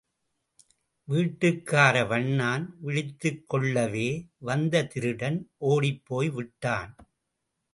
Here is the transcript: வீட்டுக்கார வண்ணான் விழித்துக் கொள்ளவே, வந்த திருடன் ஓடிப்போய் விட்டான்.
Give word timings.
வீட்டுக்கார 1.07 2.07
வண்ணான் 2.07 2.65
விழித்துக் 2.79 3.49
கொள்ளவே, 3.49 4.09
வந்த 4.37 4.83
திருடன் 4.85 5.39
ஓடிப்போய் 5.57 6.29
விட்டான். 6.29 6.95